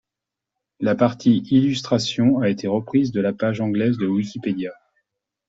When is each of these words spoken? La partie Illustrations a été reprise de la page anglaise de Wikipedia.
La 0.79 0.95
partie 0.95 1.43
Illustrations 1.51 2.39
a 2.39 2.49
été 2.49 2.65
reprise 2.67 3.11
de 3.11 3.21
la 3.21 3.33
page 3.33 3.61
anglaise 3.61 3.99
de 3.99 4.07
Wikipedia. 4.07 4.71